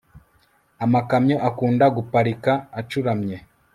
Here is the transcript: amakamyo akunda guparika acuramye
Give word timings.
amakamyo 0.85 1.37
akunda 1.47 1.85
guparika 1.95 2.51
acuramye 2.79 3.37